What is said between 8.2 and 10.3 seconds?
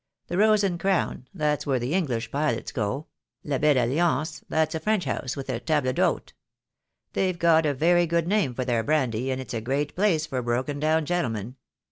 name for their brandy, and it's a great place